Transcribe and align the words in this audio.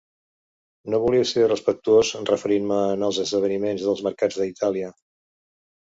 No 0.93 0.99
volia 1.03 1.27
ser 1.33 1.43
irrespectuós 1.49 2.15
referint-me 2.31 2.81
en 2.97 3.07
els 3.11 3.23
esdeveniments 3.27 3.87
dels 3.89 4.05
mercats 4.11 4.45
a 4.47 4.53
Itàlia. 4.57 4.95